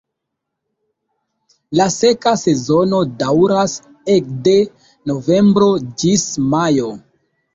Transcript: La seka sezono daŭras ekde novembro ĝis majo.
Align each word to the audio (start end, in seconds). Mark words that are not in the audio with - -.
La 1.79 1.85
seka 1.95 2.31
sezono 2.43 3.01
daŭras 3.19 3.75
ekde 4.15 4.55
novembro 5.11 5.69
ĝis 6.05 6.25
majo. 6.55 6.91